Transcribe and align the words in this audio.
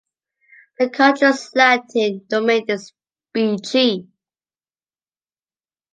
The 0.79 0.89
country’s 0.89 1.51
Latin 1.53 2.25
domain 2.27 2.65
is 2.69 2.91
bg. 3.35 4.07